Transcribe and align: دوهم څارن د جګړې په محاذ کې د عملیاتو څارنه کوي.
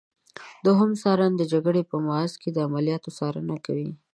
دوهم 0.65 0.91
څارن 1.01 1.31
د 1.37 1.41
جګړې 1.53 1.81
په 1.89 1.95
محاذ 2.05 2.31
کې 2.41 2.49
د 2.51 2.57
عملیاتو 2.67 3.09
څارنه 3.17 3.55
کوي. 3.65 3.91